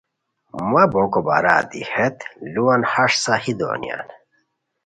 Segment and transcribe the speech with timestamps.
[0.71, 2.17] مہ بوکو بارا دی ہیت
[2.53, 4.07] لوؤان ہَݰ صحیح دونیان